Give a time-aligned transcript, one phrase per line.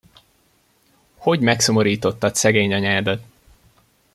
[1.15, 3.23] Hogy megszomorítottad szegény anyádat!